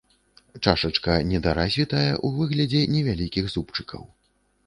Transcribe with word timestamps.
Чашачка 0.67 1.17
недаразвітая 1.31 2.09
ў 2.13 2.27
выглядзе 2.39 2.81
невялікіх 2.95 3.45
зубчыкаў. 3.57 4.03